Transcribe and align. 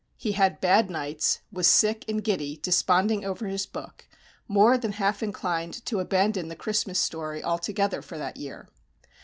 He 0.17 0.31
had 0.31 0.59
"bad 0.59 0.89
nights," 0.89 1.41
was 1.51 1.67
"sick 1.67 2.05
and 2.07 2.23
giddy," 2.23 2.57
desponding 2.57 3.23
over 3.23 3.45
his 3.45 3.67
book, 3.67 4.07
more 4.47 4.75
than 4.75 4.93
half 4.93 5.21
inclined 5.21 5.85
to 5.85 5.99
abandon 5.99 6.47
the 6.47 6.55
Christmas 6.55 6.97
story 6.97 7.43
altogether 7.43 8.01
for 8.01 8.17
that 8.17 8.35
year. 8.37 8.67